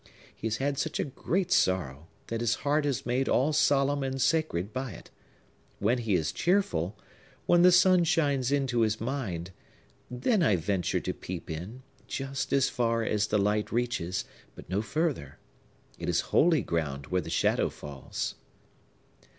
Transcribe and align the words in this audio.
He 0.35 0.47
has 0.47 0.57
had 0.57 0.79
such 0.79 0.99
a 0.99 1.03
great 1.03 1.51
sorrow, 1.51 2.07
that 2.25 2.41
his 2.41 2.55
heart 2.65 2.87
is 2.87 3.05
made 3.05 3.29
all 3.29 3.53
solemn 3.53 4.01
and 4.01 4.19
sacred 4.19 4.73
by 4.73 4.93
it. 4.93 5.11
When 5.77 5.99
he 5.99 6.15
is 6.15 6.31
cheerful,—when 6.31 7.61
the 7.61 7.71
sun 7.71 8.03
shines 8.05 8.51
into 8.51 8.79
his 8.79 8.99
mind,—then 8.99 10.41
I 10.41 10.55
venture 10.55 11.01
to 11.01 11.13
peep 11.13 11.51
in, 11.51 11.83
just 12.07 12.51
as 12.51 12.67
far 12.67 13.03
as 13.03 13.27
the 13.27 13.37
light 13.37 13.71
reaches, 13.71 14.25
but 14.55 14.67
no 14.67 14.81
further. 14.81 15.37
It 15.99 16.09
is 16.09 16.21
holy 16.33 16.63
ground 16.63 17.05
where 17.11 17.21
the 17.21 17.29
shadow 17.29 17.69
falls!" 17.69 18.33